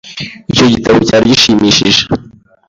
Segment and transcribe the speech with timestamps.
[0.51, 2.01] Icyo gitabo cyari gishimishije.